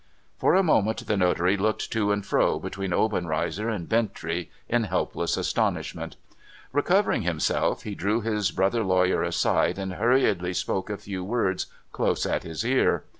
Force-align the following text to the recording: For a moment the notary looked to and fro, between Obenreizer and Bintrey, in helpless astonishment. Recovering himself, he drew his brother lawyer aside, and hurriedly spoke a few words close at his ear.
For 0.39 0.55
a 0.55 0.63
moment 0.63 1.05
the 1.05 1.15
notary 1.15 1.57
looked 1.57 1.91
to 1.91 2.11
and 2.11 2.25
fro, 2.25 2.57
between 2.57 2.91
Obenreizer 2.91 3.69
and 3.69 3.87
Bintrey, 3.87 4.49
in 4.67 4.85
helpless 4.85 5.37
astonishment. 5.37 6.15
Recovering 6.71 7.21
himself, 7.21 7.83
he 7.83 7.93
drew 7.93 8.21
his 8.21 8.49
brother 8.49 8.83
lawyer 8.83 9.21
aside, 9.21 9.77
and 9.77 9.93
hurriedly 9.93 10.55
spoke 10.55 10.89
a 10.89 10.97
few 10.97 11.23
words 11.23 11.67
close 11.91 12.25
at 12.25 12.41
his 12.41 12.65
ear. 12.65 13.03